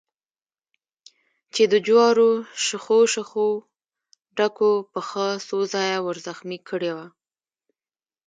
چې 1.53 1.63
د 1.71 1.73
جوارو 1.87 2.29
شخو 2.65 2.99
شخو 3.13 3.47
ډکو 4.37 4.71
پښه 4.91 5.27
څو 5.47 5.57
ځایه 5.73 5.97
ور 6.05 6.17
زخمي 6.27 6.59
کړې 6.69 6.91
وه. 6.97 7.07